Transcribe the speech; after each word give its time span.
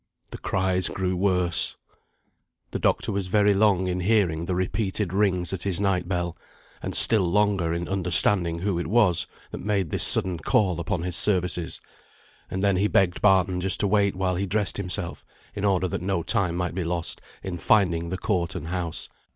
The 0.31 0.39
cries 0.39 0.89
grew 0.89 1.15
worse. 1.15 1.77
The 2.71 2.79
doctor 2.79 3.11
was 3.11 3.27
very 3.27 3.53
long 3.53 3.85
in 3.85 3.99
hearing 3.99 4.45
the 4.45 4.55
repeated 4.55 5.13
rings 5.13 5.53
at 5.53 5.61
his 5.61 5.79
night 5.79 6.07
bell, 6.07 6.35
and 6.81 6.95
still 6.95 7.29
longer 7.31 7.71
in 7.71 7.87
understanding 7.87 8.57
who 8.57 8.79
it 8.79 8.87
was 8.87 9.27
that 9.51 9.61
made 9.61 9.91
this 9.91 10.03
sudden 10.03 10.39
call 10.39 10.79
upon 10.79 11.03
his 11.03 11.15
services; 11.15 11.81
and 12.49 12.63
then 12.63 12.77
he 12.77 12.87
begged 12.87 13.21
Barton 13.21 13.61
just 13.61 13.79
to 13.81 13.87
wait 13.87 14.15
while 14.15 14.37
he 14.37 14.47
dressed 14.47 14.77
himself, 14.77 15.23
in 15.53 15.63
order 15.63 15.87
that 15.89 16.01
no 16.01 16.23
time 16.23 16.55
might 16.55 16.73
be 16.73 16.83
lost 16.83 17.21
in 17.43 17.59
finding 17.59 18.09
the 18.09 18.17
court 18.17 18.55
and 18.55 18.69
house. 18.69 19.07